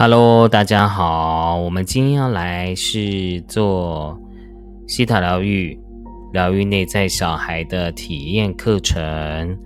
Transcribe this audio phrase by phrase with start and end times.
[0.00, 4.16] Hello，大家好，我们今天要来是做
[4.86, 5.76] 西塔疗愈、
[6.32, 9.58] 疗愈内在小孩的体验课程。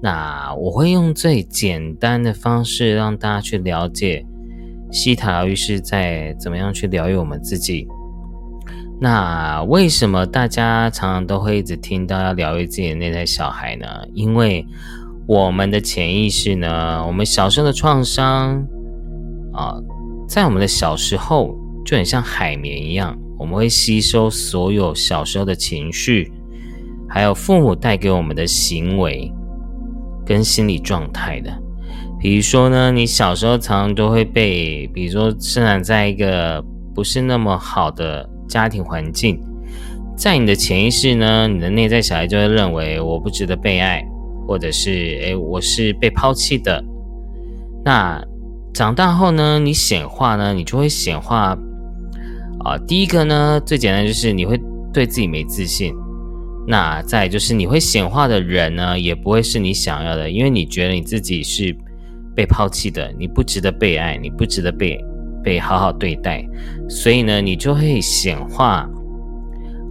[0.00, 4.24] 那我会用最简单的方式让大家去了解
[4.92, 7.84] 西塔疗愈是在怎么样去疗愈我们自己。
[9.00, 13.86] 那为什么大家常常都会一直听到要疗愈自己的内在小孩呢？
[14.14, 14.64] 因为
[15.26, 18.64] 我们的潜意识呢，我们小时候的创伤。
[19.52, 19.76] 啊，
[20.26, 26.32] 在我们的小时候就很像海绵一样，我们会吸收所有小时候的情绪，
[27.08, 29.30] 还有父母带给我们的行为
[30.24, 31.52] 跟心理状态的。
[32.18, 39.38] 比如说呢，你小时候常常都会被，比如说生长在一个不是那么好的家庭环境，
[40.16, 44.02] 在你的潜意识呢，你的内在小孩就会认为我不值得被爱，
[44.46, 44.90] 或者是
[45.22, 46.82] 诶我是被抛弃的，
[47.84, 48.22] 那。
[48.72, 51.56] 长大后呢，你显化呢，你就会显化
[52.64, 52.78] 啊。
[52.86, 54.58] 第一个呢，最简单就是你会
[54.92, 55.94] 对自己没自信。
[56.66, 61.76] 那再就是你会显化的人呢，也不会是你想要的，因为你觉得你自己是
[62.34, 64.98] 被抛弃的，你不值得被爱，你不值得被
[65.42, 66.42] 被好好对待，
[66.88, 68.88] 所以呢，你就会显化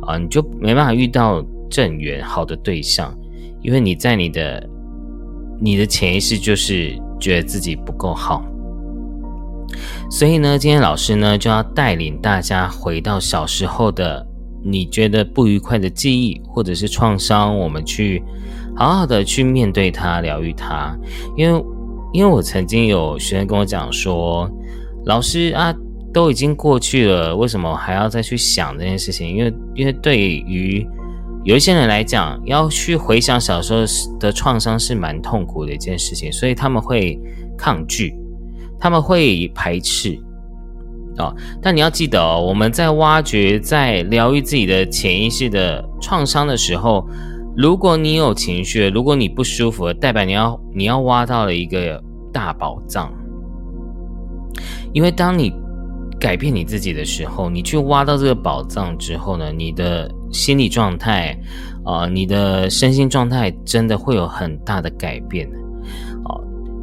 [0.07, 3.13] 啊，你就没办法遇到正缘好的对象，
[3.61, 4.67] 因为你在你的
[5.59, 8.43] 你的潜意识就是觉得自己不够好。
[10.09, 14.25] 所以呢，今天老师呢就要带领大家回到小时候的
[14.64, 18.22] 你觉得不愉快的记忆或者是创伤，我们去
[18.75, 20.95] 好好的去面对它，疗愈它。
[21.36, 21.66] 因为，
[22.14, 24.49] 因为我曾经有学生跟我讲说，
[25.05, 25.73] 老师啊，
[26.14, 29.27] 都已经过去了，为什么还要再去想这件事情？
[29.27, 30.88] 因为，因为对于
[31.43, 33.80] 有一些人来讲，要去回想小时候
[34.20, 37.20] 的创伤是蛮痛苦的一件事情，所以他们会
[37.58, 38.15] 抗拒。
[38.81, 40.19] 他们会排斥
[41.17, 41.31] 啊，
[41.61, 47.08] 但你要记得哦，我们在挖掘、在疗愈自己的潜意识的创伤的时候，
[47.55, 52.02] 如果你有情绪，如果你不舒服，代表你要你要挖到了一个
[52.33, 53.14] 大宝藏。
[54.93, 55.53] 因为当你
[56.20, 61.37] 改变你自己的时候，你去挖到这个宝藏之后呢，你的心理状态
[61.86, 65.47] 啊，你的身心状态真的会有很大的改变。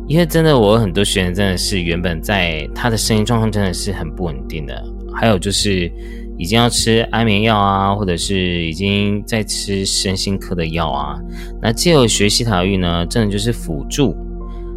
[0.08, 4.82] 因为真的，我很多学员真的是原本在他的声音状况真的是很不稳定的，
[5.14, 5.92] 还有就是
[6.38, 11.20] 已经要吃安眠药啊，或者是已经在吃身心科的药啊。
[11.60, 14.16] 那借由学习疗愈呢，真的就是辅助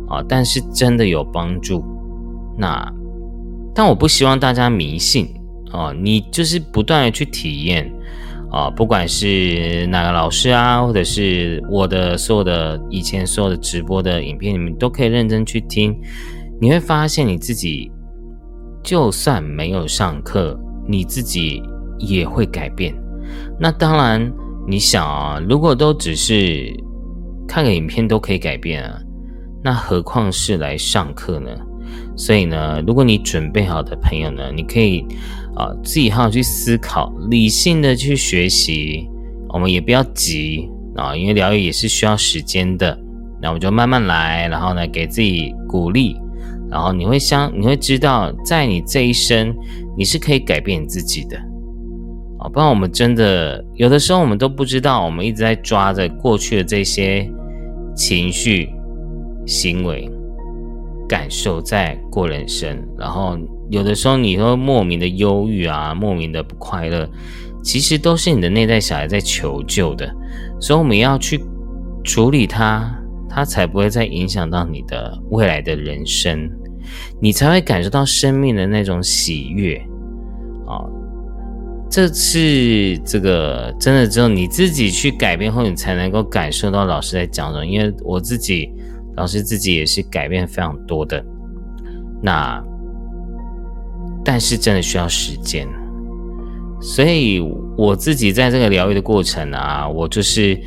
[0.10, 1.82] 啊，但是真的有帮助。
[2.58, 2.94] 那
[3.74, 5.34] 但我不希望大家迷信
[5.72, 7.90] 啊，你就是不断的去体验。
[8.52, 15.98] 啊，不管是哪个老师啊，或者是我的所有的以前所有的直播的影片，你们都可以认真去听，
[16.60, 17.90] 你会发现你自己
[18.84, 21.64] 就算没有上课，你自己
[21.98, 22.94] 也会改变。
[23.58, 24.30] 那当然，
[24.68, 26.76] 你想啊，如果都只是
[27.48, 29.00] 看个影片都可以改变啊，
[29.64, 31.50] 那何况是来上课呢？
[32.18, 35.06] 所以呢，如果你准备好的朋友呢，你可以。
[35.56, 39.08] 啊，自己好好去思考，理性的去学习，
[39.50, 42.98] 我们也不要急啊，因为疗愈也是需要时间的。
[43.42, 46.16] 那我们就慢慢来，然后呢，给自己鼓励，
[46.70, 49.54] 然后你会相，你会知道，在你这一生，
[49.98, 51.38] 你是可以改变你自己的。
[52.40, 57.30] 啊，不然我们真的有的时候我们都不知道，我们一直在抓着过去的这些
[57.96, 58.70] 情绪、
[59.46, 60.10] 行为、
[61.10, 63.38] 感受在过人生，然后。
[63.72, 67.10] 有的时候，你会莫名的忧郁啊，莫名的不快乐，
[67.64, 70.14] 其实都是你的内在小孩在求救的，
[70.60, 71.42] 所以我们要去
[72.04, 72.94] 处理它，
[73.30, 76.52] 它才不会再影响到你的未来的人生，
[77.22, 79.78] 你才会感受到生命的那种喜悦
[80.68, 80.84] 啊！
[81.90, 87.66] 这是这个真的只有你自己去改变后，你才能够感受到老师在讲什么。
[87.66, 88.70] 因为我自己，
[89.16, 91.24] 老师自己也是改变非常多的，
[92.22, 92.62] 那。
[94.24, 95.68] 但是真的需要时间，
[96.80, 97.40] 所以
[97.78, 100.60] 我自己在这个疗愈的过程啊，我就是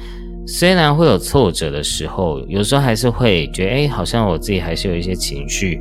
[0.46, 5.80] 虽然会有挫折的时候，有时候还是会觉得，哎，好像我自己还是有一些情绪，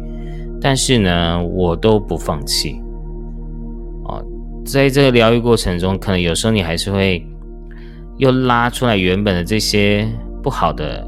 [0.61, 2.79] 但是呢，我都不放弃。
[4.05, 4.23] 哦，
[4.65, 7.25] 在这个疗愈过程中，可能有时候你还是会
[8.17, 10.07] 又拉出来原本的这些
[10.41, 11.05] 不好的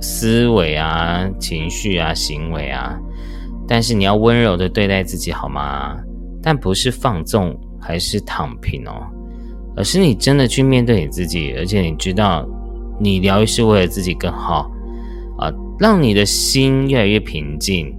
[0.00, 2.98] 思维啊、情绪啊、行为啊，
[3.66, 5.96] 但是你要温柔的对待自己，好吗？
[6.48, 9.06] 但不是放纵还是躺平哦，
[9.76, 12.48] 而是你真的去面对你自己，而且你知道，
[12.98, 14.70] 你疗愈是为了自己更好。
[15.36, 17.94] 啊，让你的心越来越平静，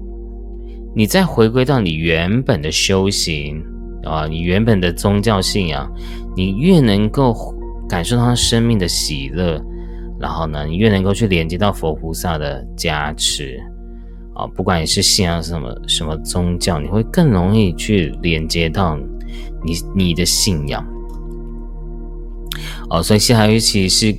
[0.96, 3.64] 你再回归到你原本的修行
[4.04, 5.88] 啊，你原本的宗教信仰，
[6.36, 7.36] 你越能够
[7.88, 9.64] 感受到生命的喜乐，
[10.20, 13.62] 然后呢，你越能够去连接到佛菩萨的加持。
[14.40, 18.98] 啊，不管你是信仰什么什么宗教，你会更容易去连接到
[19.64, 20.86] 你你的信仰
[22.90, 24.18] 哦，所以西海玉其实是。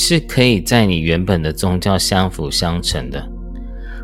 [0.00, 3.20] 是可以在你原本的宗教相辅相成的。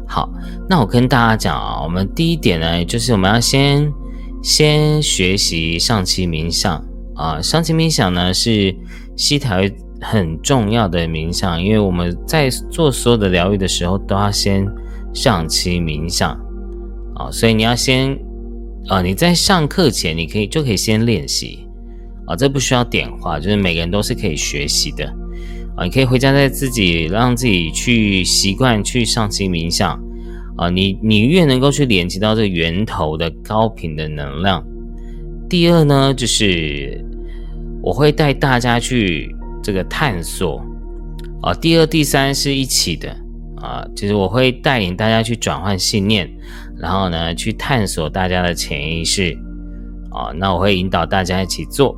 [0.08, 0.28] 好，
[0.68, 3.92] 那我跟大家讲啊，我们第一点呢，就是我们要先
[4.42, 7.40] 先学习上期冥想啊。
[7.40, 8.74] 上期冥想呢是
[9.16, 9.58] 西条
[10.00, 14.66] 很重要的冥想，因为我们在做所有的疗愈的时候都要先
[15.14, 16.38] 上期冥想。
[17.14, 18.18] 啊，所以你要先
[18.88, 21.60] 啊，你在上课前你可以就可以先练习。
[22.26, 25.06] 啊，这不需要点化，就是每个人都是可以学习的。
[25.76, 30.02] 啊，你可以回家再自己让自己去习惯去上期冥想。
[30.56, 34.64] 啊，你你越能够去连接到这源头的高频的能量。
[35.48, 37.04] 第二呢，就是
[37.82, 40.64] 我会带大家去这个探索。
[41.42, 43.14] 啊，第二、第三是一起的。
[43.56, 46.28] 啊，就是我会带领大家去转换信念，
[46.76, 49.36] 然后呢去探索大家的潜意识
[50.10, 51.96] 啊，那我会引导大家一起做。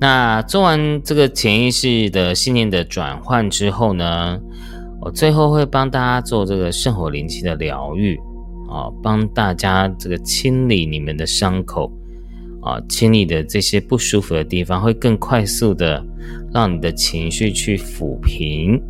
[0.00, 4.40] 那做完这个潜意识的信念的转换之后呢，
[5.00, 8.16] 我最后会帮大家做这个圣火灵气的疗愈，
[8.70, 11.92] 啊，帮大家这个清理你们的伤口，
[12.62, 16.02] 啊，清理的这些不舒服的地方，会更快速的
[16.54, 18.80] 让你的情绪去抚平。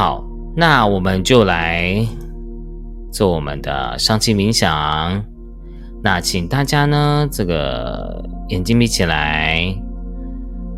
[0.00, 0.24] 好，
[0.56, 1.94] 那我们就来
[3.12, 5.22] 做我们的上气冥想。
[6.02, 8.24] 那请大家呢，这个。
[8.48, 9.62] 眼睛闭起来，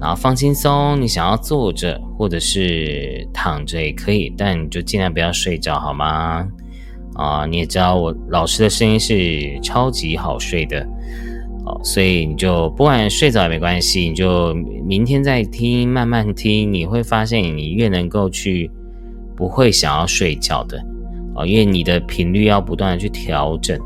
[0.01, 1.01] 然后放轻松。
[1.01, 6.45] 你想要坐着或者是躺着也可以，但你就尽量不要睡着，好吗？
[7.15, 10.85] 啊，你也知道我老师的声音是超级好睡的，
[11.65, 14.53] 哦，所以你就不管睡着也没关系，你就
[14.85, 18.69] 明天再听，慢慢听，你会发现你越能够去
[19.43, 20.81] 不会想要睡觉的，
[21.35, 23.77] 哦，因为你的频率要不断的去调整。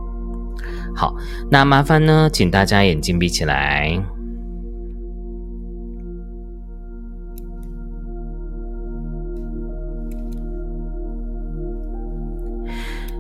[0.95, 1.17] 好，
[1.51, 3.99] 那麻烦呢，请大家眼睛闭起来，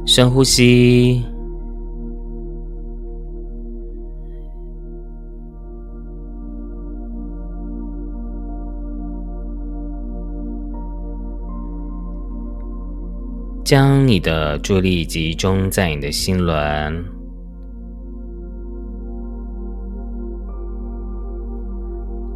[0.05, 1.25] 深呼吸，
[13.67, 16.57] 将你的注意力集中在你的心轮。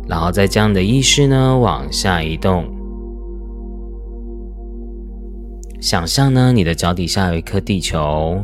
[0.08, 2.64] 然后再将你的意识呢往下移动，
[5.80, 8.42] 想象呢你的脚底下有一颗地球，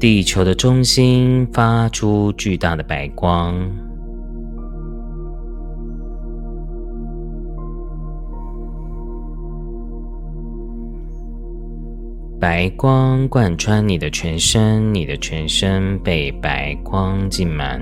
[0.00, 3.54] 地球的中心发出巨大的白光。
[12.40, 17.78] 白光贯穿你的全身，你的全身被白光浸满。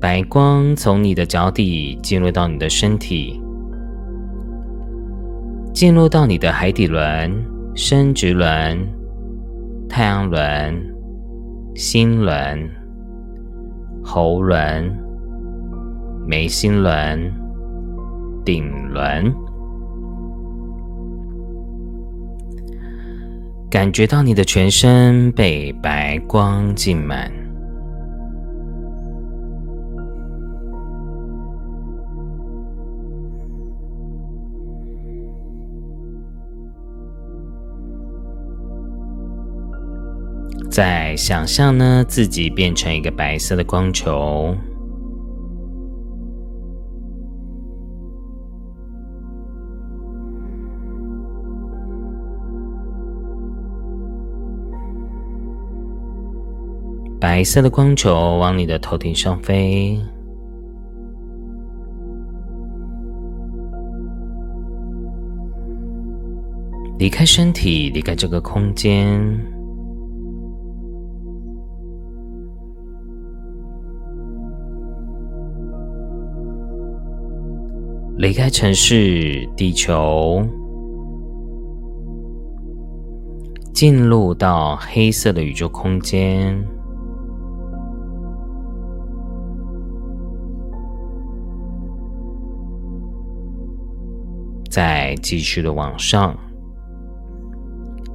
[0.00, 3.38] 白光从你的脚底进入到你的身体，
[5.74, 7.30] 进入到你的海底轮、
[7.74, 8.88] 生殖轮、
[9.86, 10.82] 太阳轮、
[11.74, 12.66] 心轮、
[14.02, 15.09] 喉轮。
[16.30, 17.34] 眉心轮、
[18.44, 19.34] 顶轮，
[23.68, 27.28] 感觉到你的全身被白光浸满。
[40.70, 44.54] 再想象呢，自己变成一个白色的光球。
[57.20, 60.00] 白色的光球往你的头顶上飞，
[66.98, 69.20] 离开身体，离开这个空间，
[78.16, 80.42] 离开城市，地球。
[83.72, 86.54] 进入到黑色的宇宙空间，
[94.70, 96.34] 再继续的往上，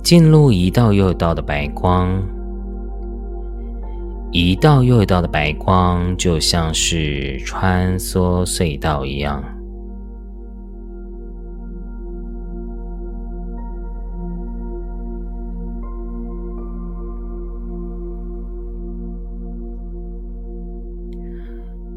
[0.01, 2.09] 进入一道又一道的白光，
[4.31, 9.43] 一道又一道的白光，就像是穿梭隧道一样。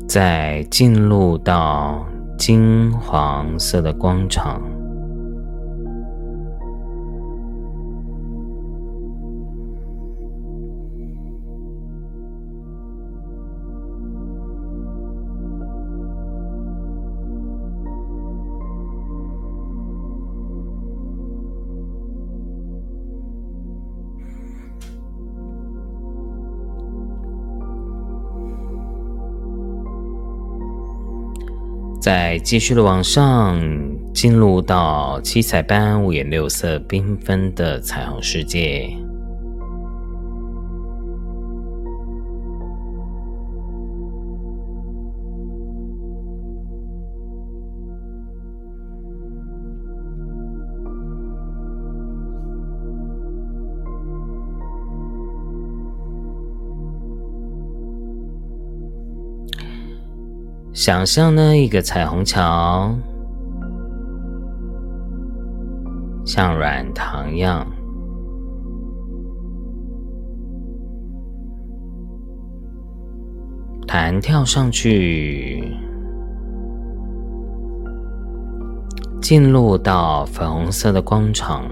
[0.08, 2.04] 再进入到
[2.38, 4.77] 金黄色的光场。
[32.08, 33.60] 再继续的往上，
[34.14, 38.88] 进入到七彩般、五颜六色、缤纷的彩虹世界。
[60.78, 62.96] 想象呢，一个彩虹桥，
[66.24, 67.66] 像软糖一样，
[73.88, 75.64] 弹跳上去，
[79.20, 81.64] 进入到粉红色的光场。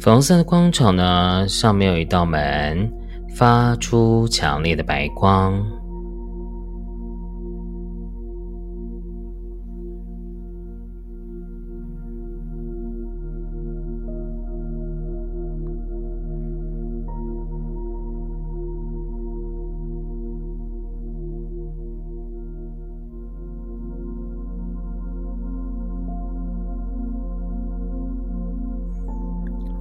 [0.00, 2.90] 粉红色的光场呢，上面有一道门，
[3.34, 5.62] 发出强烈的白光。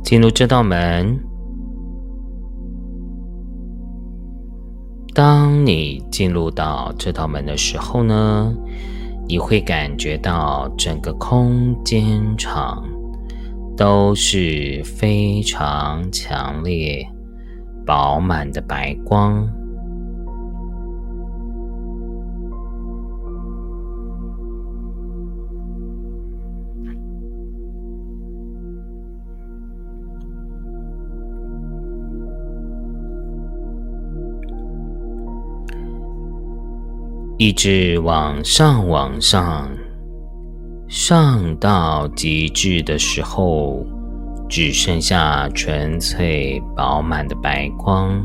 [0.09, 1.19] 进入这道门。
[5.13, 8.51] 当你进入到这道门的时候呢，
[9.27, 12.83] 你会感觉到整个空间场
[13.77, 17.07] 都是非常强烈、
[17.85, 19.47] 饱满的白光。
[37.41, 39.69] 一直往上，往上，
[40.89, 43.86] 上到极致的时候，
[44.50, 48.22] 只剩下纯粹饱满的白光。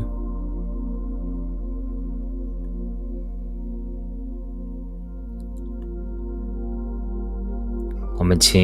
[8.17, 8.61] 我们请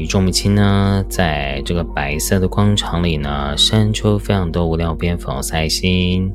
[0.00, 6.34] 宇宙母亲呢，在这个白色的光场里呢，伸出非常多无量边粉红色爱心，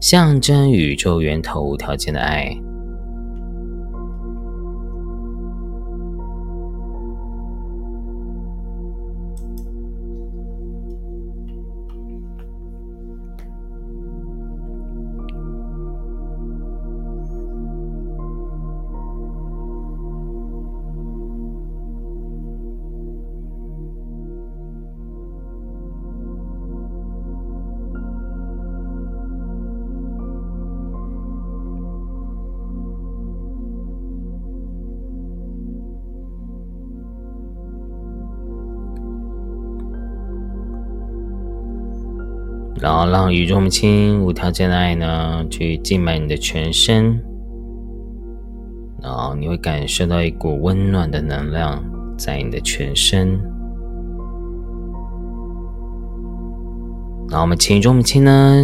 [0.00, 2.60] 象征宇宙源头无条件的爱。
[42.86, 47.20] 然后让宇宙母亲无条件的爱呢，去浸满你的全身，
[49.02, 51.84] 然后你会感受到一股温暖的能量
[52.16, 53.32] 在你的全身。
[57.28, 58.62] 然后我们请中母亲呢，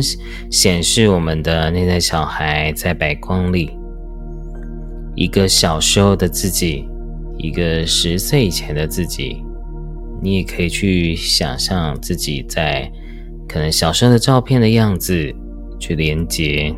[0.53, 3.77] 显示我们的内在小孩在白光里，
[5.17, 6.89] 一个小时候的自己，
[7.39, 9.43] 一个十岁以前的自己。
[10.21, 12.89] 你也可以去想象自己在
[13.53, 15.35] 可能小时候的照片的样子，
[15.79, 16.75] 去连接。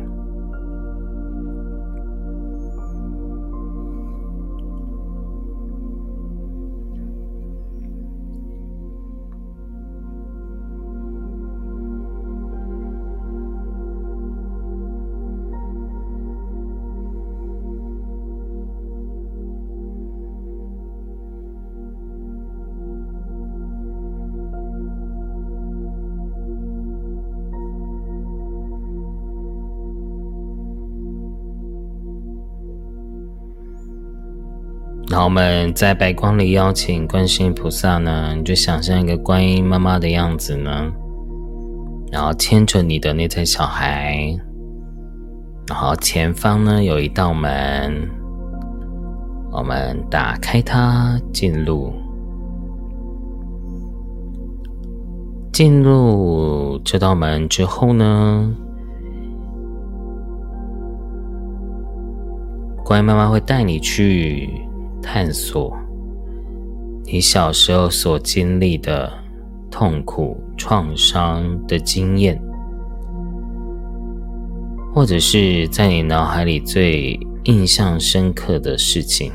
[35.15, 40.91] 然后我们在白光里邀请观世音菩萨呢，你就想象一个观音妈妈的样子呢，
[42.11, 44.37] 然后牵着你的内在小孩，
[45.69, 48.09] 然后前方呢有一道门，
[49.53, 51.93] 我们打开它进入，
[55.53, 58.53] 进入这道门之后呢，
[62.83, 64.49] 观音妈妈会带你去。
[65.05, 65.71] 探索
[67.03, 69.13] 你小时候所经历的
[69.69, 72.41] 痛苦、创伤的经验，
[74.91, 79.31] 或者是在你脑海里最印象深刻的事情。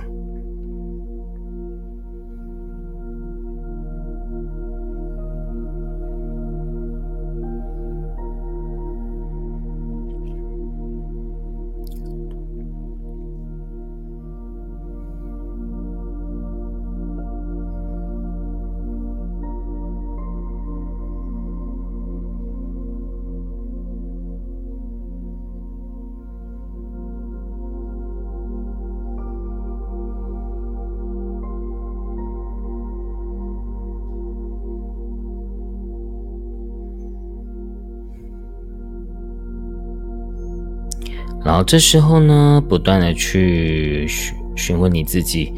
[41.51, 45.53] 然后这时候呢，不断的去询询问你自己，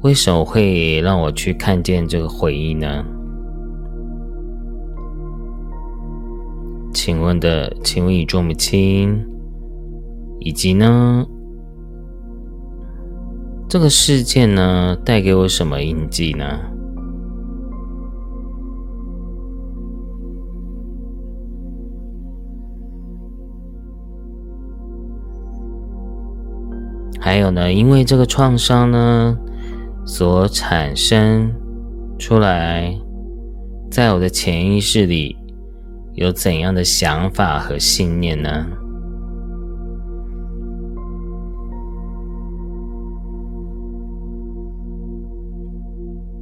[0.00, 3.04] 为什么会让我去看见这个回忆呢？
[6.94, 9.22] 请问的，请问你做母亲，
[10.40, 11.26] 以及呢，
[13.68, 16.58] 这个事件呢，带给我什么印记呢？
[27.24, 29.34] 还有呢，因为这个创伤呢，
[30.04, 31.50] 所产生
[32.18, 32.94] 出来，
[33.90, 35.34] 在我的潜意识里
[36.12, 38.66] 有怎样的想法和信念呢？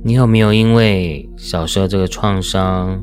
[0.03, 3.01] 你有没有因为小时候这个创伤，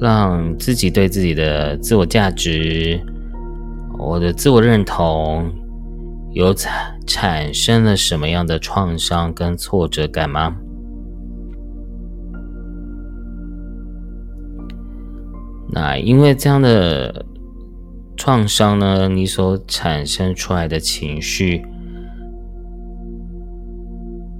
[0.00, 3.00] 让自己对自己的自我价值、
[3.98, 5.52] 我的自我认同？
[6.36, 10.54] 有产产生了什么样的创伤跟挫折感吗？
[15.72, 17.24] 那因为这样的
[18.18, 21.64] 创伤呢，你所产生出来的情绪，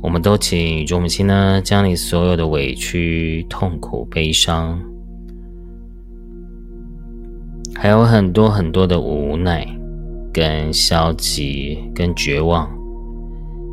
[0.02, 4.78] 我们都请宇宙母亲呢，将你所有的委屈、痛苦、悲伤，
[7.74, 9.66] 还有很多很多的无奈。
[10.36, 12.68] 跟消极、跟绝望、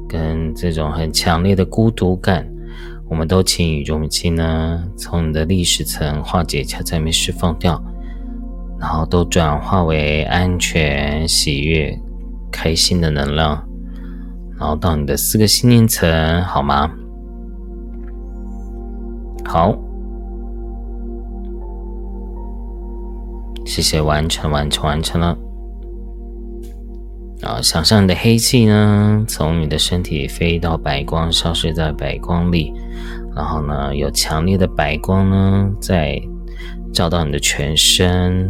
[0.07, 2.49] 跟这种很强烈的孤独感，
[3.09, 7.83] 我们都请宇宙母亲呢，从你的历史层化解、悄悄没释放掉，
[8.79, 11.99] 然后都转化为安全、喜悦、
[12.49, 13.61] 开心的能量，
[14.57, 16.89] 然后到你的四个心念层，好吗？
[19.43, 19.77] 好，
[23.65, 25.37] 谢谢，完成，完成，完成了。
[27.43, 27.61] 啊！
[27.61, 32.73] 想象你的黑气呢，从你的身体飞到白光，消失在白光里，
[33.35, 36.21] 然后呢，有强烈的白光呢，在
[36.93, 38.49] 照到你的全身，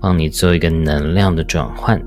[0.00, 2.00] 帮你做一个能量的转换。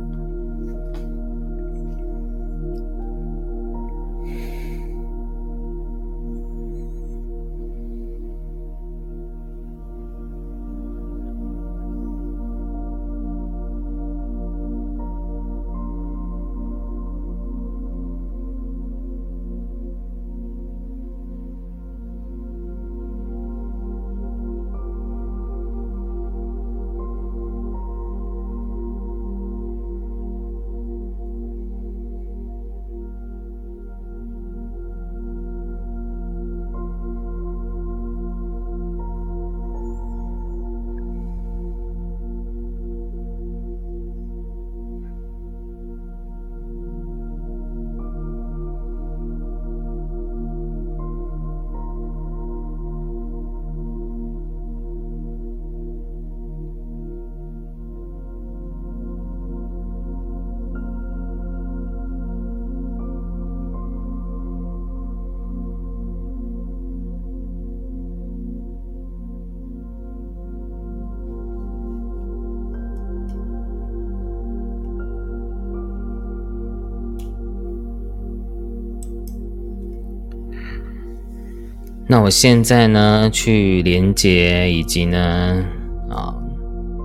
[82.12, 85.64] 那我现在呢，去连接以及呢，
[86.10, 86.36] 啊，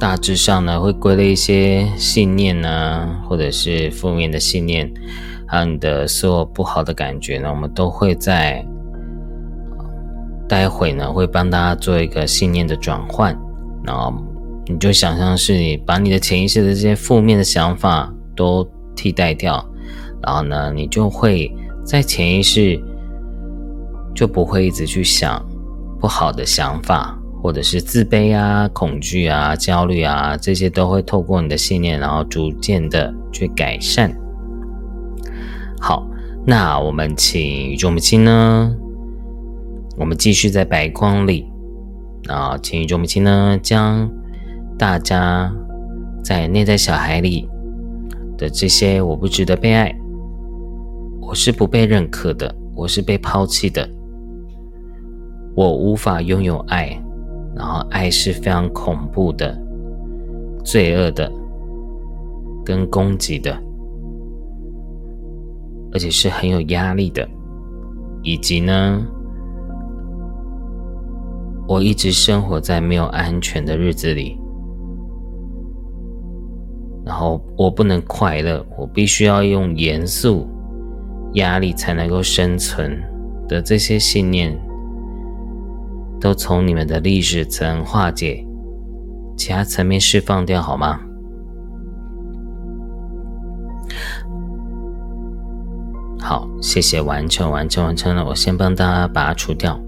[0.01, 4.93] 大致上呢，会归类一些信念呢，或者是负面的信念，
[5.47, 8.67] 还有你的所有不好的感觉呢，我们都会在
[10.49, 13.33] 待会呢，会帮大家做一个信念的转换，
[13.85, 14.13] 然后
[14.67, 19.65] 你就想象是你把你的潜意识的这些负面的想法都替代掉，
[20.21, 21.49] 然后呢，你就会
[21.85, 22.77] 在潜意识。
[24.17, 25.45] 就不会一直去想
[26.01, 34.11] 不好的想法，或者是自卑啊、恐惧啊、焦虑啊，这些都会透过你的信念，然后逐渐的去改善。
[35.79, 36.09] 好，
[36.47, 38.75] 那我们请宇宙母亲呢，
[39.99, 41.47] 我们继续在白光里
[42.29, 44.11] 啊，请宇宙母亲呢，将
[44.79, 45.53] 大家
[46.25, 47.47] 在内在小孩里
[48.39, 49.95] 的这些我不值得被爱，
[51.21, 53.87] 我是不被认可的，我是被抛弃的。
[55.57, 57.03] 我无法拥有爱，
[57.57, 59.59] 然后爱是非常恐怖的、
[60.63, 61.33] 罪恶的、
[62.63, 63.59] 跟攻击的，
[65.93, 67.27] 而且是很有压力的。
[68.23, 69.07] 以及呢，
[71.67, 74.37] 我一直生活在没有安全的日子里，
[77.05, 80.47] 然后我不能快乐，我必须要用严肃、
[81.35, 83.01] 压力才能够生存
[83.49, 84.55] 的这些信念。
[86.21, 88.47] 都从你们的历史层化解，
[89.37, 91.01] 其他层面释放掉好吗？
[96.19, 98.25] 好，谢谢，完成，完成，完成了。
[98.25, 99.81] 我先帮大家把它除掉。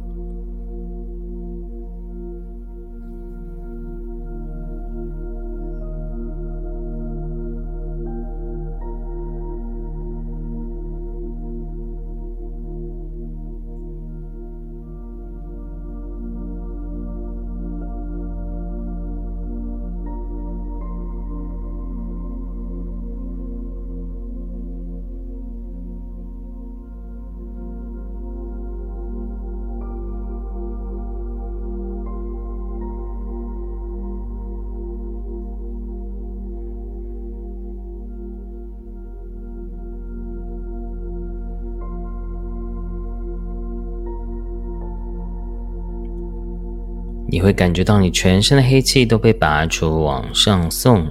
[47.30, 51.06] 你会感觉到你全身的黑气都被拔出，往上送。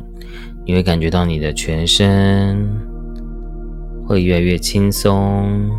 [0.66, 2.68] 你会感觉到你的全身
[4.06, 5.70] 会越来越轻松。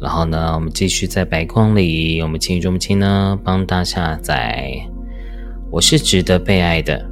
[0.00, 4.70] 然后呢，我们继续在白光里，我们轻中轻呢，帮大家下载。
[5.72, 7.04] 我是值得被爱的，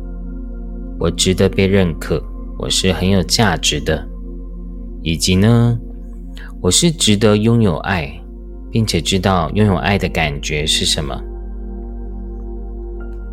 [1.01, 2.23] 我值得被认可，
[2.59, 4.07] 我是很有价值的，
[5.03, 5.77] 以及呢，
[6.61, 8.22] 我是值得拥有爱。
[8.73, 11.23] 并且知道拥有爱的感觉是什么。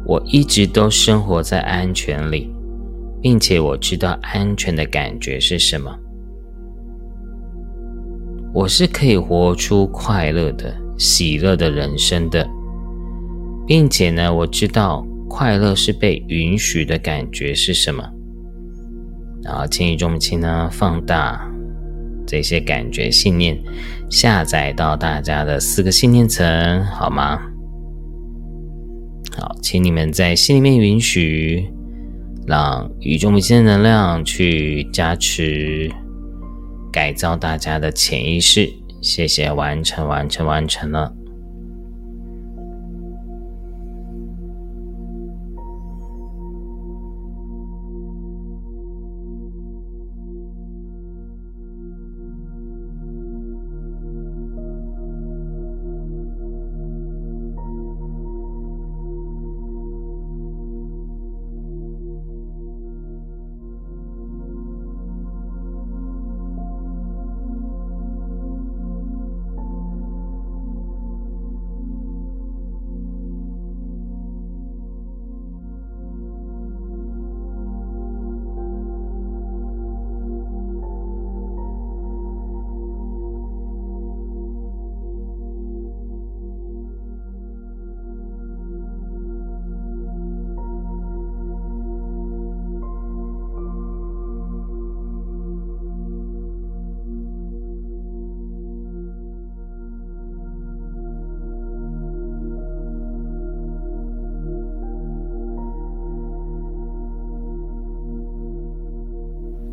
[0.05, 2.53] 我一直都生活在安全里，
[3.21, 5.95] 并且我知道安全的感觉是什么。
[8.53, 12.45] 我是可以活出快乐的、喜乐的人生的，
[13.65, 18.03] 并且呢，我知道快乐是被允许的感觉是什么。
[19.43, 21.49] 然后，轻语重轻呢，放大。
[22.29, 23.59] 这些感觉信念
[24.07, 27.39] 下载到大家的四个信念层，好吗？
[29.35, 31.67] 好，请你们在心里面允许，
[32.45, 35.91] 让宇宙无限的能量去加持、
[36.91, 38.69] 改造大家的潜意识。
[39.01, 41.11] 谢谢，完成，完成，完成了。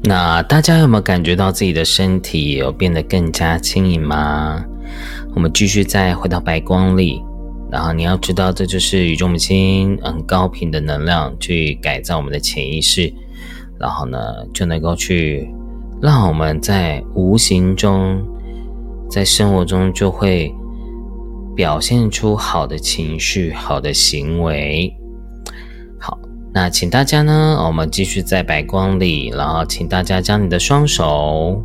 [0.09, 4.65] 那大家有没有感觉到自己的身体有变得更加轻盈吗？
[5.35, 7.21] 我们继续再回到白光里，
[7.73, 13.13] 然后你要知道，这就是宇宙母亲很高频的能量去改造我们的潜意识，
[13.81, 14.19] 然后呢
[14.55, 15.53] 就能够去
[16.01, 18.25] 让我们在无形中，
[19.11, 20.55] 在生活中就会
[21.57, 24.97] 表现出好的情绪、好的行为。
[26.57, 31.63] 那请大家呢，我们继续在白光里，然后请大家将你的双手。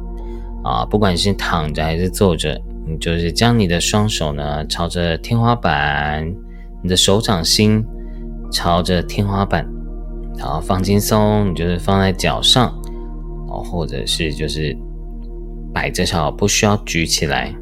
[0.65, 6.29] 啊，不管是躺着还是坐着，你就是将你的双手呢朝着天花板，
[6.83, 7.81] 你的手掌心
[8.51, 9.65] 朝着天花板，
[10.37, 12.67] 然后放轻松，你就是放在脚上，
[13.47, 14.77] 哦，或者是就是
[15.73, 17.55] 摆着脚，不需要举起来。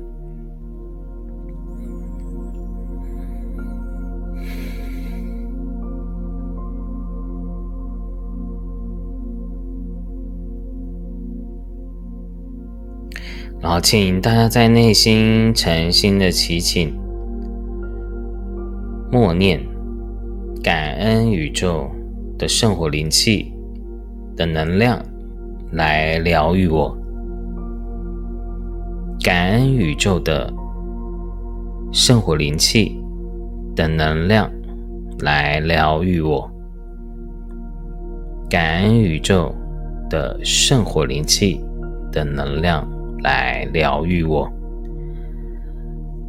[13.62, 16.98] 然后，请大家在内心诚心的祈请、
[19.12, 19.62] 默念、
[20.63, 21.91] 感恩宇宙
[22.38, 23.52] 的圣火灵气
[24.38, 25.04] 的能量
[25.74, 26.98] 来疗愈我，
[29.22, 30.50] 感恩宇宙的
[31.91, 32.98] 圣火灵气
[33.76, 34.50] 的能量
[35.19, 36.50] 来疗愈我，
[38.50, 39.54] 感恩宇宙
[40.10, 41.60] 的圣火灵气
[42.10, 42.88] 的能量。
[43.23, 44.49] 来疗愈我。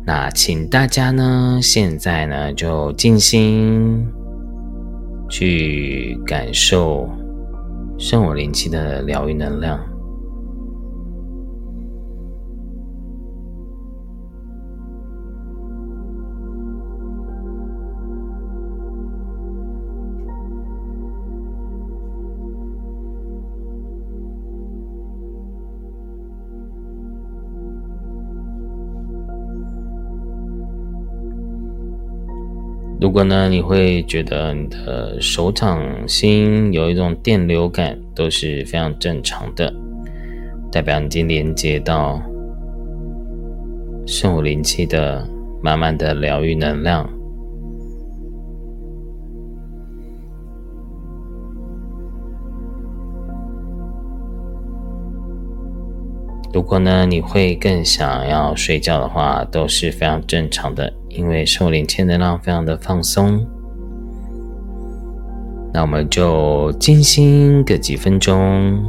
[0.07, 4.07] 那请大家呢，现在呢就静心
[5.29, 7.09] 去感受
[7.99, 9.79] 圣火灵气的疗愈能量。
[33.01, 39.73] 如果呢，你会觉得你的手掌心有一种电流感，都是非常正常的，
[40.71, 42.21] 代表你已经连接到
[44.07, 45.27] 圣火灵气的
[45.63, 47.09] 满满的疗愈能量。
[56.53, 60.93] 如果呢，你会更想要睡觉的话，都是非常正常的。
[61.11, 63.47] 因为受灵气能量非常的放松，
[65.73, 68.83] 那我们就静心个几分钟。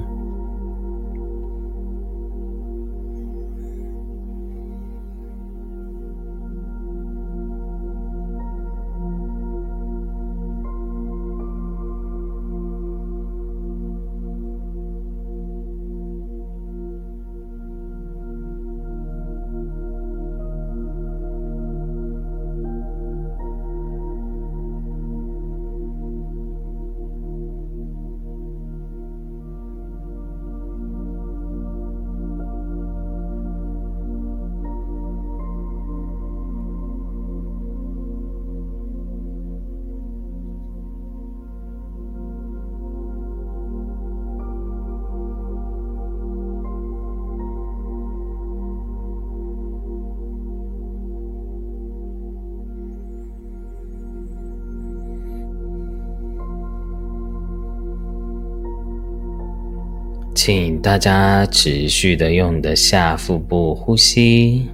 [60.83, 64.67] 大家持续的用你的下腹部呼吸，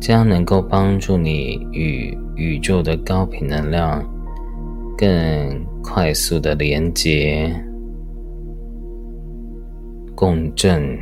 [0.00, 4.02] 这样能够帮助你与宇宙的高频能量
[4.96, 5.06] 更
[5.82, 7.54] 快速的连接、
[10.14, 10.98] 共振。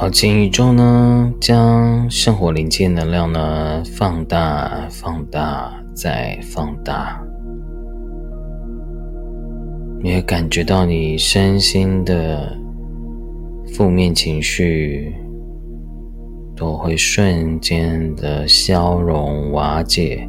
[0.00, 7.20] 好，请宇宙呢，将生活连接能量呢放大、放大、再放大。
[10.00, 12.56] 你会感觉到你身心的
[13.74, 15.12] 负面情绪
[16.54, 20.28] 都会瞬间的消融瓦解。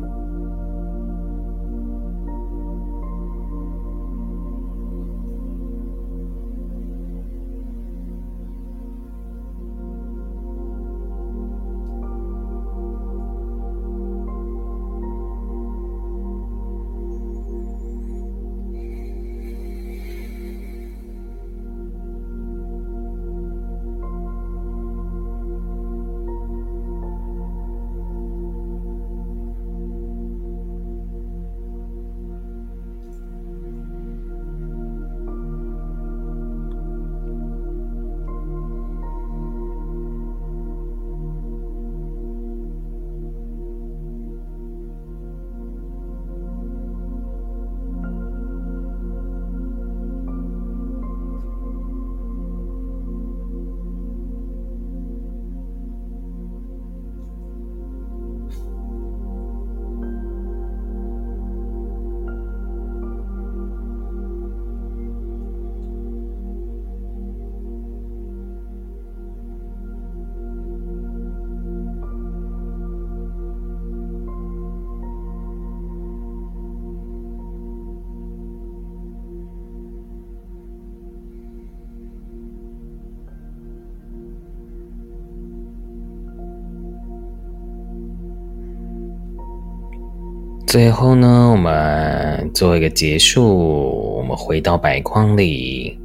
[90.69, 94.17] 最后呢，我们做一个结束。
[94.17, 95.99] 我们回到白光里，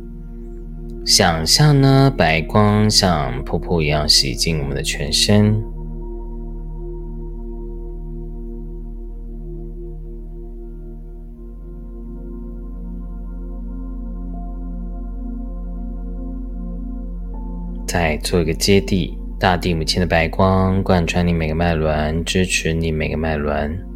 [1.04, 5.54] 想象呢，白光像瀑布一样洗净我们的全身。
[17.86, 23.93] 再做一个接地，大地母亲的白光贯穿你每个脉轮，支持你每个脉轮。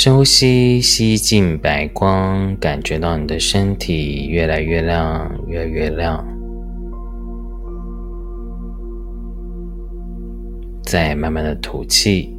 [0.00, 6.24] 深呼吸，吸进白光，感觉到你的身体越来越亮，越来越亮。
[10.84, 12.32] 再慢慢的吐气。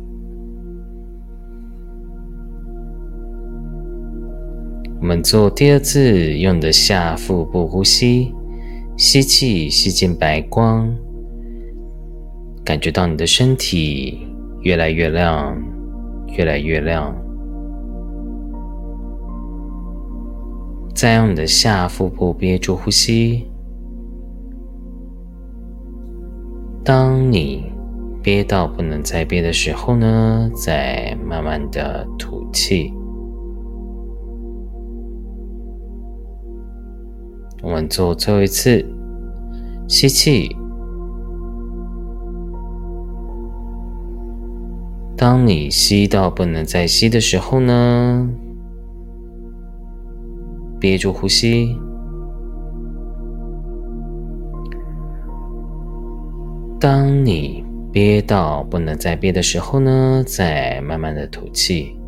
[5.02, 8.34] 我们做第二次，用你的下腹部呼吸，
[8.96, 10.90] 吸气，吸进白光，
[12.64, 14.26] 感觉到你的身体
[14.62, 15.62] 越来越亮，
[16.38, 17.14] 越来越亮。
[21.00, 23.48] 再用你的下腹部憋住呼吸。
[26.84, 27.72] 当你
[28.22, 32.94] 憋到不能再憋的时候呢，再慢慢的吐气。
[37.64, 38.86] 我们做最后一次，
[39.88, 40.54] 吸气。
[45.16, 48.30] 当你吸到不能再吸的时候呢？
[50.80, 51.78] 憋住呼吸。
[56.80, 57.62] 当你
[57.92, 61.99] 憋到不能再憋的时候呢，再慢慢的吐气，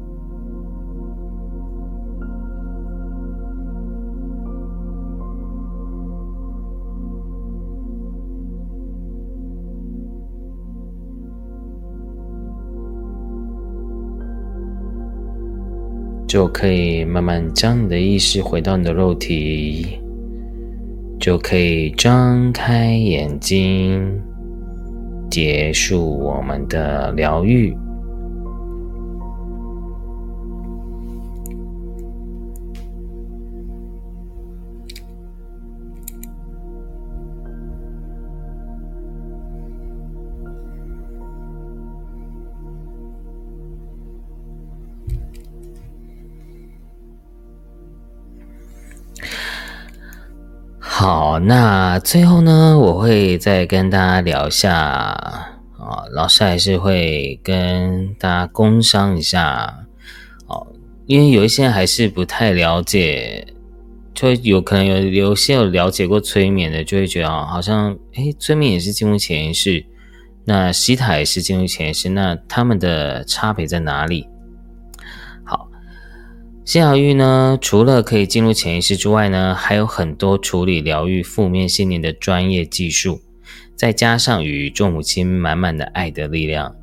[16.32, 20.00] 就可以慢慢将你的意识回到你的肉体，
[21.20, 24.18] 就可以张开眼睛，
[25.30, 27.76] 结束我们的疗愈。
[51.02, 55.48] 好，那最后呢，我会再跟大家聊一下啊，
[56.14, 59.80] 老师还是会跟大家工商一下
[60.46, 60.68] 哦，
[61.08, 63.48] 因为有一些人还是不太了解，
[64.14, 69.84] 就有可能有有些有了解过催眠的，就会觉得啊，好像诶，催眠也是进入潜意识，
[70.46, 74.28] 那西塔也是进入潜意识，那他们的差别在哪里？
[76.64, 83.20] 西疗愈呢，除了可以进入潜意识之外呢，还有很多处理疗愈负面信念的专业技术，
[83.76, 86.74] 再加上与宇宙母亲满满的爱的力量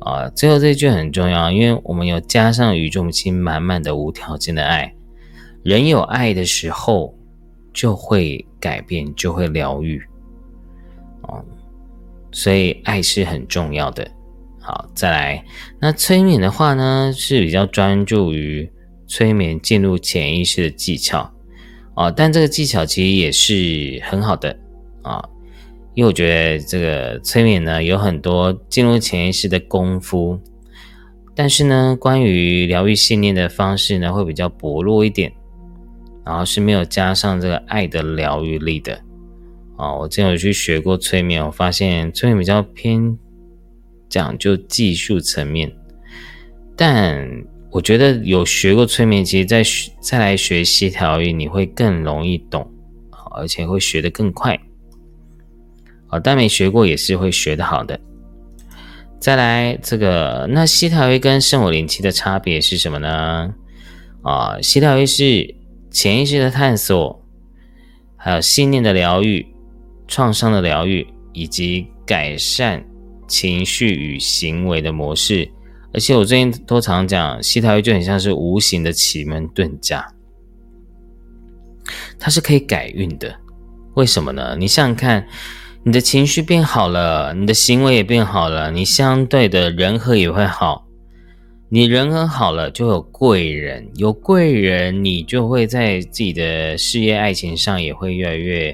[0.00, 0.28] 啊！
[0.30, 4.92] 最后这句很重要，因为我们有加上宇宙母亲满满的无条件的爱。
[5.62, 7.14] 人有爱的时候，
[7.72, 10.02] 就会改变，就会疗愈
[11.22, 11.42] 哦。
[12.32, 14.06] 所以爱是很重要的。
[14.60, 15.44] 好，再来，
[15.80, 18.68] 那催眠的话呢，是比较专注于。
[19.08, 21.32] 催眠进入潜意识的技巧
[21.94, 24.56] 啊，但这个技巧其实也是很好的
[25.02, 25.26] 啊，
[25.94, 30.38] 因为我觉得这个催眠呢有很多进入潜意识的功夫，
[31.34, 35.32] 但是呢，关于疗愈信念的方式呢会比较薄弱一点，
[36.24, 39.00] 然后是没有加上这个爱的疗愈力的
[39.76, 39.96] 啊。
[39.96, 43.18] 我之前有去学过催眠，我发现催眠比较偏
[44.08, 45.72] 讲究技术层面，
[46.76, 47.26] 但。
[47.70, 49.62] 我觉得有学过催眠，其实再
[50.00, 52.66] 再来学习调愈，你会更容易懂，
[53.36, 54.58] 而且会学得更快。
[56.08, 58.00] 啊，但没学过也是会学得好的。
[59.20, 63.52] 再来这个，那西调愈跟圣火灵气的差别是什么呢？
[64.22, 65.54] 啊，西调愈是
[65.90, 67.22] 潜意识的探索，
[68.16, 69.46] 还有信念的疗愈、
[70.06, 72.82] 创伤的疗愈，以及改善
[73.26, 75.46] 情绪与行为的模式。
[75.92, 80.06] 而且我最近都常讲，西塔愈就很像是无形的奇门遁甲，
[82.18, 83.34] 它是可以改运的。
[83.94, 84.54] 为什么呢？
[84.58, 85.26] 你想想看，
[85.82, 90.86] 你的情绪变好了，你的行为也变好了，你相对的人和也会好。
[91.70, 98.70] 你人和好了，就有贵人，有贵人，你就会在自己的事业、爱情上也会越来越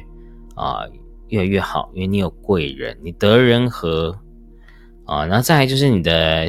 [0.56, 0.80] 啊，
[1.28, 4.18] 越来越好，因为你有贵人，你得人和。
[5.06, 6.46] 啊，然后再来就是你的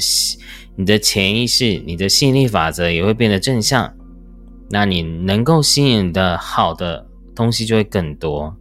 [0.76, 3.94] 你的潜意识，你的吸引力法则也会变得正向，
[4.70, 8.56] 那你能够吸引的好的东西就会更多。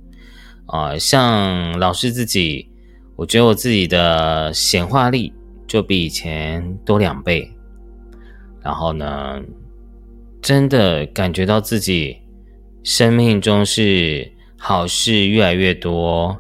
[0.67, 2.69] 啊，像老师自己，
[3.17, 5.33] 我觉得我自己的显化力
[5.67, 7.51] 就比以前多两倍，
[8.63, 9.41] 然后呢，
[10.41, 12.17] 真的感觉到自己
[12.83, 16.37] 生命中是好事越来越多，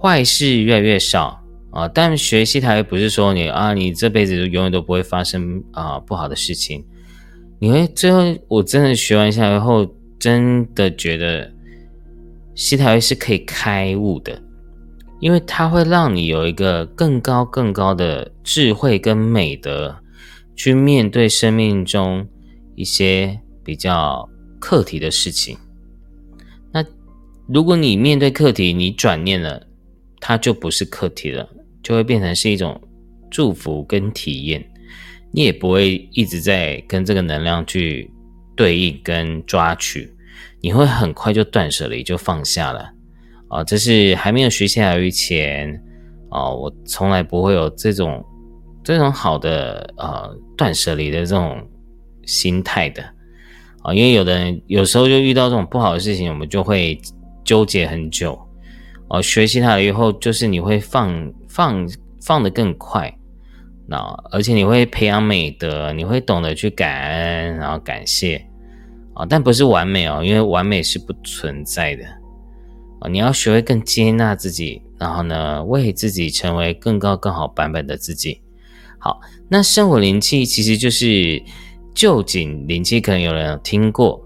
[0.00, 1.42] 坏事越来越少。
[1.70, 6.84] 啊，但学习台不是说你啊，你这辈子永远都不会发生啊不好的事情。
[7.60, 9.86] 你会最后，我真的学完下来后，
[10.18, 11.52] 真的觉得
[12.54, 14.40] 西台是可以开悟的，
[15.20, 19.96] 因为它会让你有一个更高更高的智慧跟美德，
[20.56, 22.26] 去面对生命中
[22.76, 25.58] 一些比较课题的事情。
[26.72, 26.84] 那
[27.46, 29.66] 如果你面对课题，你转念了，
[30.20, 31.48] 它就不是课题了。
[31.88, 32.78] 就会变成是一种
[33.30, 34.62] 祝福跟体验，
[35.32, 38.10] 你也不会一直在跟这个能量去
[38.54, 40.14] 对应跟抓取，
[40.60, 42.92] 你会很快就断舍离就放下了
[43.48, 43.64] 啊！
[43.64, 45.82] 这是还没有学习疗愈前
[46.28, 48.22] 啊，我从来不会有这种
[48.84, 51.66] 这种好的呃断舍离的这种
[52.26, 53.02] 心态的
[53.80, 57.00] 啊，因为有的人有时候就遇到这种不好的事情，我们就会
[57.46, 58.38] 纠结很久
[59.08, 59.22] 哦。
[59.22, 61.32] 学习它了以后，就是你会放。
[61.48, 61.88] 放
[62.20, 63.12] 放的更快，
[63.86, 63.96] 那
[64.30, 68.46] 而且你会培养美德，你会懂得去感恩，然后感谢
[69.14, 72.04] 啊，但不是完美哦，因为完美是不存在的
[73.00, 78.40] 啊，你要学会更接纳自己，然后呢，为自己成为更高更好版本的自己。
[78.98, 81.42] 好，那圣火灵气其实就是
[81.94, 84.20] 旧景灵气，可能有人听过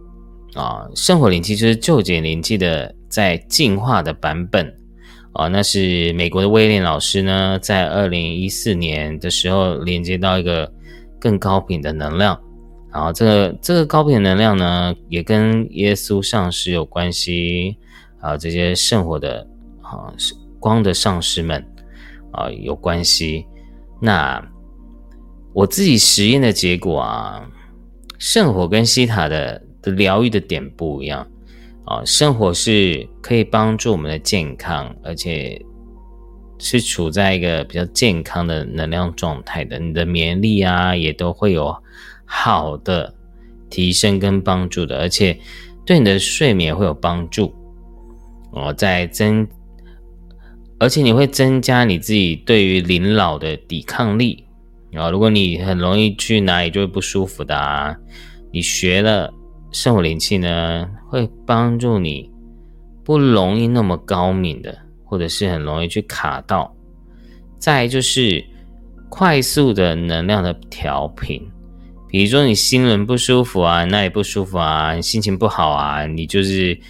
[0.54, 4.74] 啊，圣火灵气就是旧景灵气的在进化的版本。
[5.32, 10.70] 啊，那是美国的威廉老师呢，在二零一四年的时候连接到一个
[11.18, 12.38] 更高频的能量，
[12.92, 17.76] 然后这个这个高频能量呢，也跟耶稣上师有关系
[18.20, 19.46] 啊，这些圣火的
[19.80, 20.12] 啊
[20.60, 21.64] 光的上师们
[22.32, 23.46] 啊有关系。
[24.00, 24.42] 那
[25.54, 27.42] 我自己实验的结果啊，
[28.18, 31.26] 圣火跟西塔的的疗愈的点不一样。
[31.84, 35.60] 啊，生活是可以帮助我们的健康，而且
[36.58, 39.78] 是处在一个比较健康的能量状态的。
[39.80, 41.76] 你的免疫力啊，也都会有
[42.24, 43.12] 好的
[43.68, 45.36] 提升跟帮助的，而且
[45.84, 47.52] 对你的睡眠会有帮助。
[48.52, 49.48] 哦，在增，
[50.78, 54.46] 而且你会增加你自己对于临老的抵抗力。
[54.94, 57.96] 啊，如果你很容易去哪里就会不舒服的啊，
[58.52, 59.32] 你学了。
[59.74, 62.30] 圣火灵气呢，会帮助你
[63.04, 66.74] 不容易那么高敏的，或者是很容易去卡到。
[67.58, 68.42] 再就是
[69.10, 71.46] 快速的能量的调频，
[72.08, 76.80] 比如说你心轮不舒服啊，那也不舒服啊，心情不好啊，你就是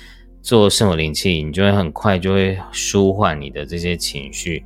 [0.41, 4.65] 做圣火灵气，你就会很快就会舒缓你的这些情绪。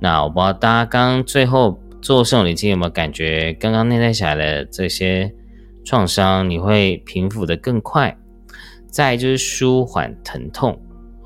[0.00, 5.32] 那我不知道大家刚最后做圣火灵气有没有感觉，刚刚内在下来的这些
[5.84, 8.18] 创伤，你会平复的更快。
[8.88, 10.78] 再就是舒缓疼痛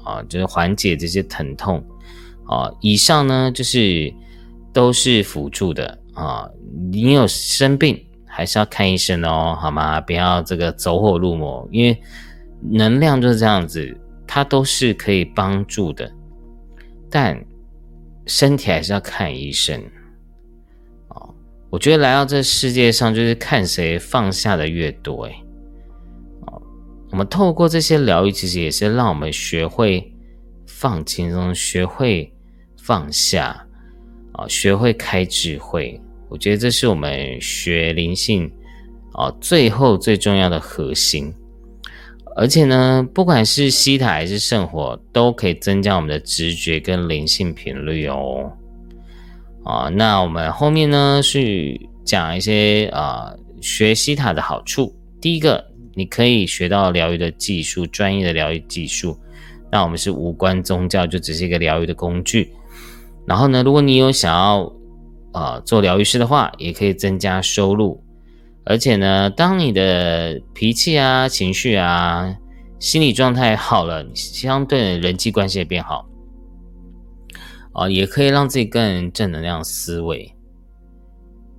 [0.04, 1.84] 啊，就是缓解这些疼痛
[2.46, 2.70] 啊。
[2.80, 4.12] 以上呢就是
[4.72, 6.48] 都是辅助的啊。
[6.92, 8.04] 你有生病。
[8.32, 10.00] 还是要看医生哦，好吗？
[10.00, 12.00] 不要这个走火入魔，因为
[12.62, 13.94] 能量就是这样子，
[14.24, 16.10] 它都是可以帮助的，
[17.10, 17.44] 但
[18.26, 19.82] 身体还是要看医生
[21.08, 21.34] 哦。
[21.70, 25.34] 我觉得来到这世界上，就是看谁放下的越多，哎，
[27.10, 30.12] 我们透过这些疗愈，其实也是让我们学会
[30.66, 32.32] 放轻松，学会
[32.78, 33.66] 放下，
[34.32, 36.00] 啊，学会开智慧。
[36.28, 38.50] 我觉得这是我们学灵性
[39.14, 41.34] 啊，最后最重要的核心。
[42.36, 48.52] 而且呢，不管是西塔还是圣火，都可以增加我们的直觉跟灵性频率哦。
[49.64, 54.94] 啊，那我们后面呢是讲一些啊学西塔的好处。
[55.20, 55.62] 第一个，
[55.94, 59.18] 你可以学到疗愈的技术，专业的疗愈技术。
[59.72, 62.52] 那我们是无关宗教，就只是一个疗愈的工具。
[63.26, 64.72] 然后呢，如果你有想要
[65.32, 68.02] 啊，做疗愈师的话，也可以增加收入，
[68.64, 72.34] 而且呢，当你的脾气啊、情绪啊、
[72.80, 76.08] 心理状态好了，相对人际关系也变好，
[77.72, 80.34] 啊，也可以让自己更正能量思维。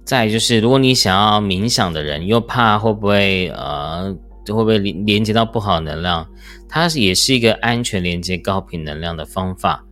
[0.04, 4.16] 再就是，如果你想要冥想的人，又怕会不会呃，
[4.48, 6.28] 会不会连连接到不好能量，
[6.68, 9.86] 它也是一个安全连接高频能量的方法。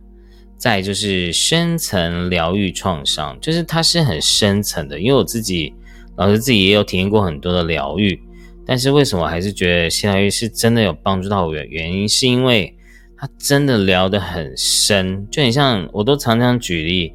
[0.58, 5.00] 再就是深层疗愈创伤，就是它是很深层的。
[5.00, 5.72] 因为我自己
[6.16, 8.20] 老师自己也有体验过很多的疗愈，
[8.66, 11.54] 但是为什么还是觉得心疗愈是真的有帮助到我？
[11.54, 12.76] 的原因是因为
[13.16, 17.14] 它真的聊得很深，就很像我都常常举例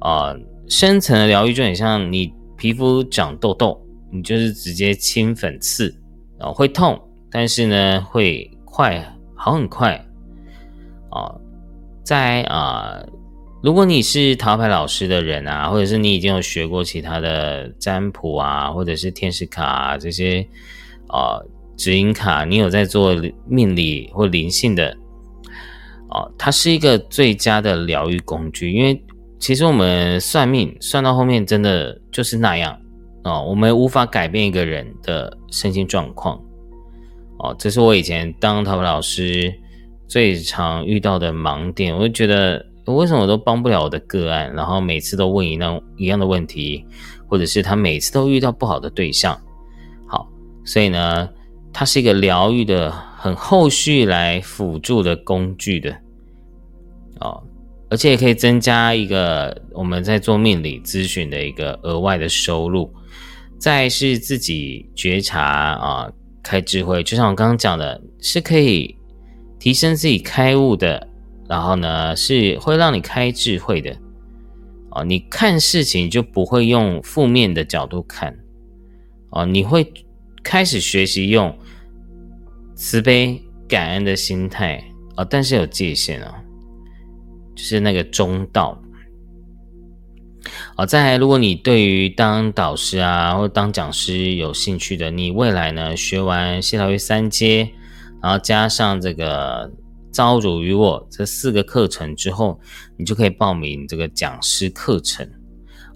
[0.00, 0.36] 啊，
[0.72, 3.78] 深层的疗愈就很像你皮肤长痘痘，
[4.10, 5.94] 你就是直接清粉刺，
[6.38, 6.98] 然后会痛，
[7.30, 9.94] 但是呢会快好很快
[11.10, 11.30] 啊。
[12.02, 12.98] 在啊，
[13.62, 20.40] 如果你是桃牌老师的人啊，或者是你已经有学过其他的占卜啊，或者是天使卡啊这些
[21.06, 21.38] 啊
[21.76, 23.14] 指引卡，你有在做
[23.46, 24.88] 命理或灵性的
[26.08, 28.72] 啊，它是一个最佳的疗愈工具。
[28.72, 28.98] 因为
[29.42, 32.78] 其实我们算命算到后面，真的就是那样
[33.24, 36.40] 啊，我们无法改变一个人的身心状况
[37.40, 37.54] 哦。
[37.58, 39.52] 这是我以前当淘宝老师。
[40.08, 46.84] 最常遇到的盲点，我就觉得为什么我都帮不了我的个案，然后每次都问一样一样的问题，
[47.26, 49.34] 或者是他每次都遇到不好的对象。
[50.06, 50.28] 好，
[50.66, 51.26] 所以呢，
[51.72, 55.96] 它是一个疗愈的很后续来辅助的工具的
[57.20, 57.42] 哦，
[57.92, 62.90] 而且也可以增加一个我们在做命理咨询的一个额外的收入。
[63.58, 66.12] 再是自己觉察啊，
[66.42, 68.96] 开智慧，就像我刚刚讲的，是可以。
[69.60, 71.06] 提升自己开悟的，
[71.48, 73.96] 然后呢，是会让你开智慧的
[74.90, 75.04] 哦。
[75.04, 78.36] 你看事情就不会用负面的角度看
[79.30, 79.86] 哦，你会
[80.42, 81.56] 开始学习用
[82.74, 84.82] 慈悲感恩的心态
[85.14, 86.41] 啊，但是有界限啊，
[87.62, 88.82] 是那个中道
[90.76, 90.84] 啊。
[90.84, 97.70] 再来，如果你对于当导师啊或当讲师有兴趣的，你未来呢学完谢疗愈三阶。
[98.22, 99.68] 然后加上这个
[100.12, 102.60] 招辱于我这四个课程之后，
[102.96, 105.28] 你就可以报名这个讲师课程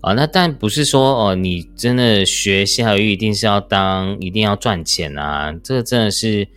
[0.01, 0.13] 啊。
[0.13, 5.53] 那但不是说哦，你真的学谢海语一定是要当，一定要赚钱啊。
[5.63, 6.49] 这个真的是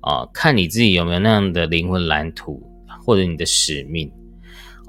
[0.00, 2.60] 啊，看你自己有没有那样的灵魂蓝图
[3.04, 4.10] 或者你的使命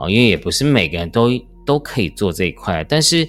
[0.09, 1.29] 因为也不是每个人都
[1.65, 3.27] 都可以做这一块，但是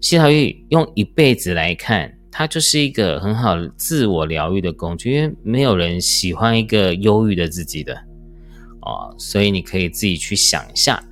[0.00, 2.12] 西海语用一辈子来看。
[2.38, 7.94] 它就是一个很好自我疗愈的工具，因为没有人喜欢一个忧郁的自己的
[8.82, 11.02] 哦，所以你可以自己去想一下。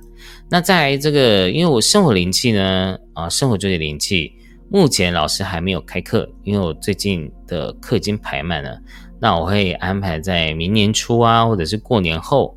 [0.51, 4.33] 那在这个，因为我生活灵气呢，啊，生活这些灵气，
[4.69, 8.79] 目前老师还没有开课，因为我最近的课已经排满了。
[9.19, 12.55] 那我会安排在明年初啊，或者是过年后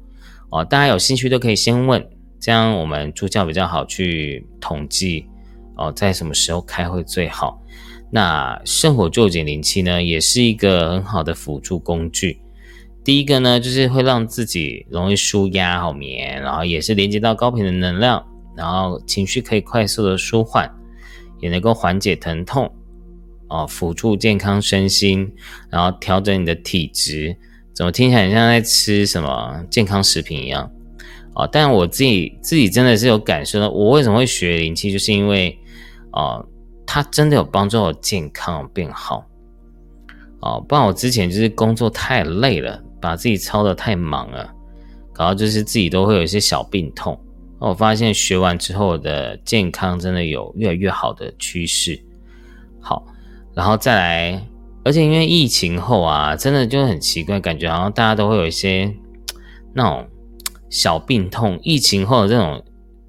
[0.51, 2.07] 哦，大家有兴趣都可以先问，
[2.41, 5.27] 这样我们助教比较好去统计
[5.77, 7.61] 哦，在什么时候开会最好。
[8.11, 12.41] 那圣火救解灵气呢，也是一个很好的辅助工具。
[13.05, 18.27] 第一个呢，就是会让自己容易舒压好眠，然后也是连接到高频的能量，
[18.57, 20.71] 然后情绪可以快速的舒缓，
[21.41, 22.71] 也能够缓解疼痛。
[23.49, 25.33] 哦，辅助健康身心，
[25.71, 27.35] 然后调整你的体质，
[27.75, 30.71] 怎么听起来很像在吃什么健康食品一样？
[31.39, 35.57] 哦，但我自己自己真的是有感受到，我为什么会学灵气，就是因为
[36.11, 36.45] 哦，
[36.85, 39.25] 它真的有帮助我健康变好。
[40.41, 44.53] 哦，不然我之前就是工作太累了，把自己操的太忙了，
[45.13, 47.17] 搞到就是自己都会有一些小病痛。
[47.61, 52.01] 我发现学完之后的健康真的有越来越好的趋势。
[52.81, 53.05] 好，
[53.55, 54.47] 然后再来，
[54.85, 58.93] 而且因为疫情后啊，真的就很奇怪，感觉好像大家都会有一些
[59.75, 60.07] 那种
[60.71, 61.59] 小病痛。
[61.63, 62.65] 疫情后的这种，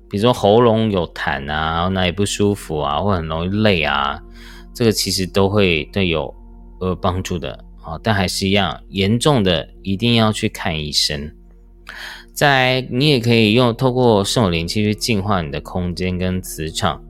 [0.09, 4.21] 比如说喉咙有痰啊，哪里不舒服啊，或很容易累啊，
[4.73, 6.33] 这个其实都会对有。
[6.81, 7.51] 有帮助的
[7.83, 11.29] 啊，但还是一样严重的，一定要去看医生。
[12.33, 17.03] 再，你也可以用透过圣火灵气去净化你的空间跟磁场，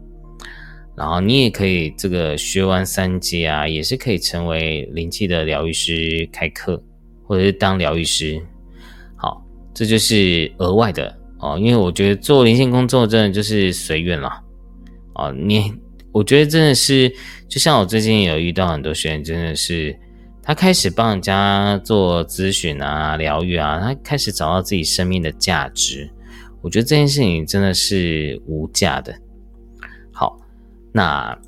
[0.97, 6.83] 然后你也可以这个学完三阶啊，也是可以成为灵气的疗愈师，开课
[7.27, 8.41] 或者是当疗愈师。
[9.79, 14.27] 这就是额外的哦，因为我觉得做灵性工作真的就是随缘了
[15.13, 15.73] 啊，你。
[16.11, 17.09] 我觉得真的是，
[17.47, 19.97] 就像我最近有遇到很多学员，真的是
[20.43, 26.11] 他开始帮人家做咨询啊、疗愈啊，他开始找到自己生命的价值。
[26.61, 29.15] 我觉得这件事情真的是无价的。
[30.11, 30.37] 好，
[30.91, 31.39] 那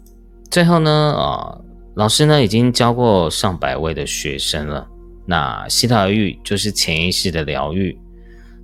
[0.49, 1.59] 最后呢，啊，
[1.95, 4.88] 老师呢已经教过上百位的学生了。
[5.25, 7.99] 那西塔疗愈就是潜意识的疗愈。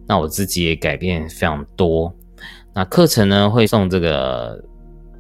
[0.07, 2.15] 那我自己也改变非常多。
[2.73, 4.63] 那课程呢会送这个。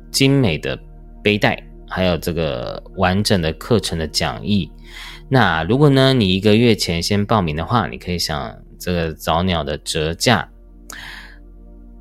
[0.09, 0.79] 精美的
[1.21, 4.71] 背带，还有这个完整的课程的讲义。
[5.29, 10.49] 那如果呢，你一个月前先报名的话，你可以享这个早鸟的折价。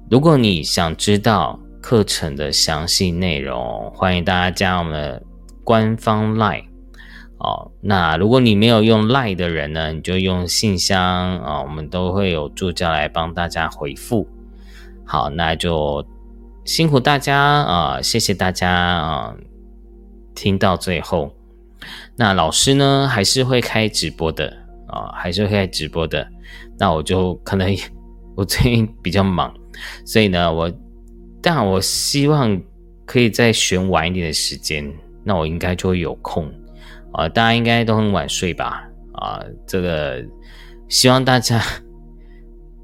[0.08, 5.22] 如果你想知道课程的详细内容，欢迎大家加我们的
[5.64, 6.64] 官方 LINE
[7.38, 7.70] 哦。
[7.80, 14.28] 那如果你没有用 LINE 的人呢，你就用信箱啊，我们都会有助教来帮大家回复。
[15.04, 16.04] 好，那就。
[16.66, 18.02] 辛苦大家啊！
[18.02, 19.32] 谢谢大家啊！
[20.34, 21.32] 听到最后，
[22.16, 24.52] 那老师呢还是会开直播的
[24.88, 26.26] 啊，还是会开直播的。
[26.76, 27.72] 那我就可能
[28.34, 29.54] 我最近比较忙，
[30.04, 30.68] 所以呢，我
[31.40, 32.60] 但我希望
[33.04, 36.52] 可以再选晚一点的时间，那我应该就会有空
[37.16, 37.28] 啊。
[37.28, 38.84] 大家应该都很晚睡吧？
[39.14, 40.24] 啊，这个
[40.88, 41.60] 希望大家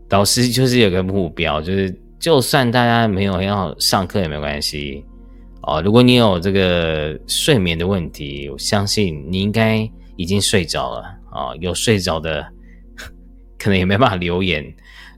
[0.09, 1.97] 导师就是有个目标，就是。
[2.23, 5.05] 就算大家没有要上课也没关系
[5.63, 5.83] 哦。
[5.83, 11.01] 如果你有这个睡眠的问题，我相信你应该已经睡着了
[11.33, 11.51] 啊。
[11.59, 12.47] 有睡着的，
[13.59, 14.65] 可能也没办法留言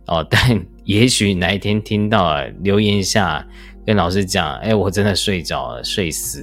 [0.06, 0.26] 哦。
[0.30, 0.40] 但
[0.84, 3.46] 也许哪一天听到了留言一下，
[3.84, 6.42] 跟老师讲，哎，我真的睡着了，睡死。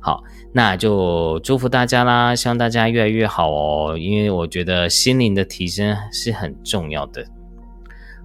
[0.00, 3.96] 好，那就祝福大家啦，希望大家越来越好哦。
[3.96, 7.22] 因为我觉得心灵的提升是很重要的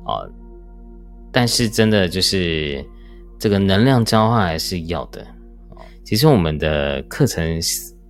[0.06, 0.30] 哦。
[1.32, 2.84] 但是真的就是
[3.38, 5.26] 这个能量交换还是要的
[6.04, 7.60] 其实我们的课程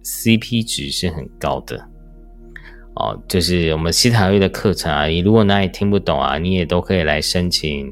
[0.03, 1.83] CP 值是很高的
[2.95, 7.91] 哦，就是我们西塔瑞的课程啊，你如果哪里听不懂啊，你也都可以来申请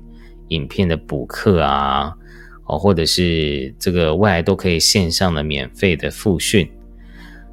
[0.50, 2.14] 影片的补课啊，
[2.66, 6.70] 哦，或者是这个未来都可以线上的免费的复训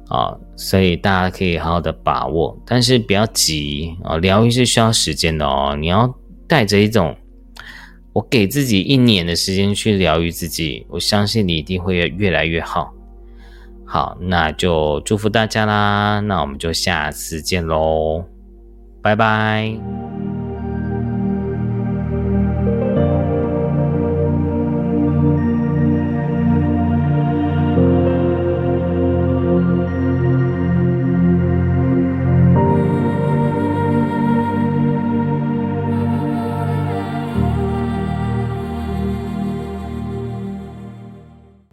[0.07, 6.13] 啊，所以大家可以好好的把握，但是不要急啊，疗愈是需要时间的哦，你要
[6.47, 7.15] 带着一种。
[8.13, 12.93] 我给自己一年的时间去疗愈自己，我相信你一定会越来越好。
[13.85, 18.25] 好，那就祝福大家啦，那我们就下次见喽，
[19.01, 20.10] 拜拜。